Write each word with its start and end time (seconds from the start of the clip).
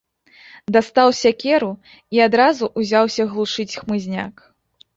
Дастаў 0.77 1.09
сякеру 1.17 1.69
і 2.19 2.23
адразу 2.29 2.71
ўзяўся 2.81 3.29
глушыць 3.37 3.71
хмызняк. 3.79 4.35